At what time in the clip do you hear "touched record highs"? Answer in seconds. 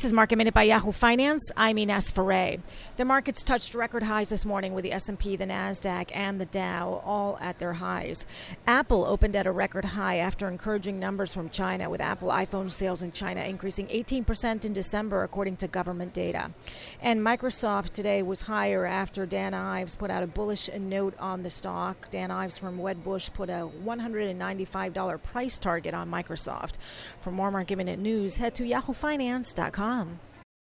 3.42-4.30